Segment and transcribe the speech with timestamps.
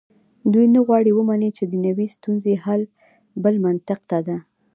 [0.53, 2.81] دوی نه غواړي ومني چې دنیوي ستونزو حل
[3.43, 4.37] بل منطق ته ده.